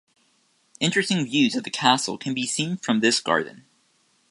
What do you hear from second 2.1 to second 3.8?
can be seen from this garden.